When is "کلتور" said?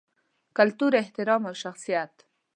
0.57-0.91